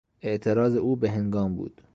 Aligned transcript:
اعتراض 0.21 0.75
او 0.77 0.95
بههنگام 0.95 1.55
بود. 1.55 1.81